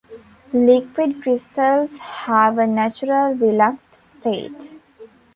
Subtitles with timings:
[0.51, 4.71] Liquid crystals have a natural relaxed state.